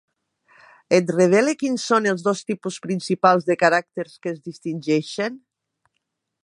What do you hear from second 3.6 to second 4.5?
caràcters que es